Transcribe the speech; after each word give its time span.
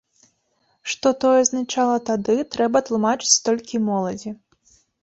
Што 0.93 1.11
тое 1.25 1.35
азначала 1.43 1.97
тады, 2.09 2.35
трэба 2.57 2.77
тлумачыць 2.89 3.39
толькі 3.51 3.85
моладзі. 3.93 4.39